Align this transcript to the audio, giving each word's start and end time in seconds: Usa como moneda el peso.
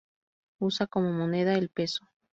Usa 0.57 0.87
como 0.87 1.13
moneda 1.13 1.53
el 1.53 1.69
peso. 1.69 2.07